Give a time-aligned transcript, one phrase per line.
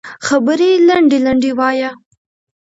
[0.27, 1.91] خبرې لنډې لنډې وایه